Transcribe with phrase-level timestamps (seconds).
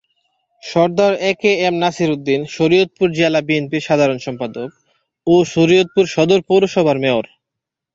[0.63, 4.69] Sardar A K M Nasir Uddin Shariatpur জেলা বিএনপির সাধারণ সম্পাদক
[5.27, 7.25] ও শরীয়তপুর সদর পৌরসভার মেয়র।